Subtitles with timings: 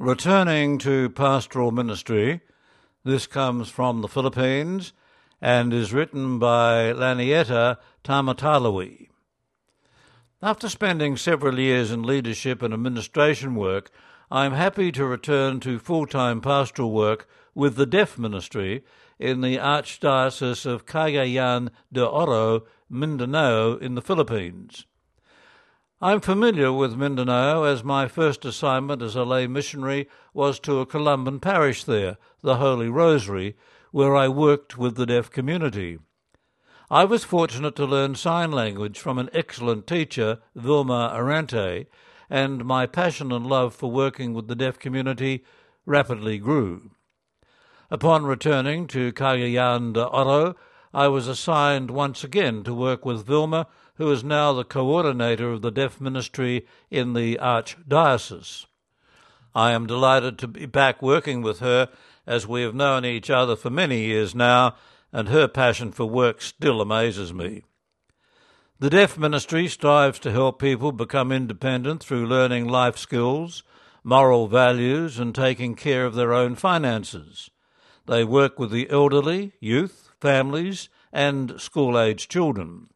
[0.00, 2.40] Returning to pastoral ministry,
[3.02, 4.92] this comes from the Philippines
[5.40, 9.08] and is written by Lanieta Tamatalawi.
[10.40, 13.90] After spending several years in leadership and administration work,
[14.30, 18.84] I am happy to return to full time pastoral work with the Deaf Ministry
[19.18, 24.86] in the Archdiocese of Cagayan de Oro, Mindanao, in the Philippines.
[26.00, 30.86] I'm familiar with Mindanao as my first assignment as a lay missionary was to a
[30.86, 33.56] Columban parish there, the Holy Rosary,
[33.90, 35.98] where I worked with the deaf community.
[36.88, 41.86] I was fortunate to learn sign language from an excellent teacher, Vilma Arante,
[42.30, 45.44] and my passion and love for working with the deaf community
[45.84, 46.92] rapidly grew.
[47.90, 50.54] Upon returning to Cagayan de Oro,
[50.94, 53.66] I was assigned once again to work with Vilma
[53.98, 58.66] who is now the coordinator of the deaf ministry in the Archdiocese.
[59.54, 61.88] I am delighted to be back working with her
[62.26, 64.76] as we have known each other for many years now,
[65.12, 67.64] and her passion for work still amazes me.
[68.78, 73.64] The Deaf Ministry strives to help people become independent through learning life skills,
[74.04, 77.50] moral values, and taking care of their own finances.
[78.06, 82.88] They work with the elderly, youth, families, and school age children.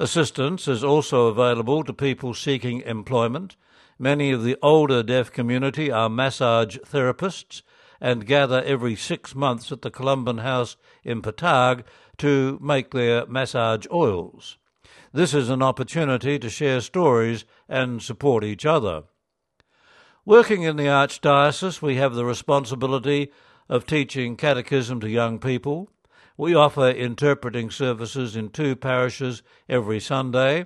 [0.00, 3.56] Assistance is also available to people seeking employment.
[3.98, 7.60] Many of the older deaf community are massage therapists
[8.00, 11.84] and gather every six months at the Columban House in Patag
[12.16, 14.56] to make their massage oils.
[15.12, 19.02] This is an opportunity to share stories and support each other.
[20.24, 23.30] Working in the Archdiocese, we have the responsibility
[23.68, 25.90] of teaching catechism to young people,
[26.40, 30.64] we offer interpreting services in two parishes every Sunday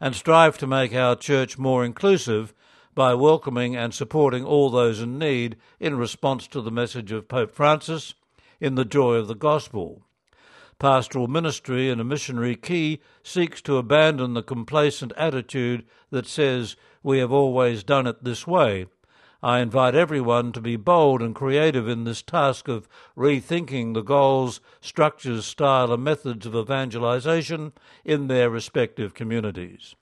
[0.00, 2.54] and strive to make our church more inclusive
[2.94, 7.52] by welcoming and supporting all those in need in response to the message of Pope
[7.52, 8.14] Francis
[8.60, 10.04] in the joy of the gospel.
[10.78, 17.18] Pastoral ministry in a missionary key seeks to abandon the complacent attitude that says we
[17.18, 18.86] have always done it this way
[19.42, 24.60] I invite everyone to be bold and creative in this task of rethinking the goals,
[24.80, 27.72] structures, style, and methods of evangelization
[28.04, 29.94] in their respective communities.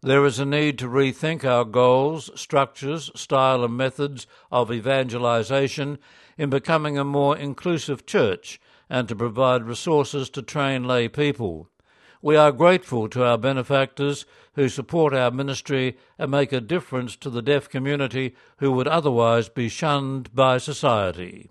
[0.00, 5.98] There is a need to rethink our goals, structures, style, and methods of evangelization
[6.38, 8.58] in becoming a more inclusive church
[8.88, 11.68] and to provide resources to train lay people.
[12.24, 17.30] We are grateful to our benefactors who support our ministry and make a difference to
[17.30, 21.50] the deaf community who would otherwise be shunned by society.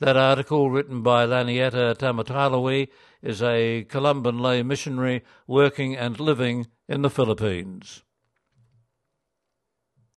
[0.00, 2.88] That article, written by Lanieta Tamatalawi,
[3.22, 8.02] is a Columban lay missionary working and living in the Philippines.